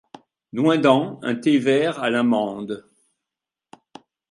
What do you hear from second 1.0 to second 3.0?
Un thé vert à l'amande.